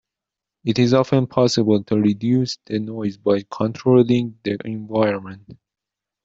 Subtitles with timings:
[0.65, 5.59] It is often possible to reduce the noise by controlling the environment.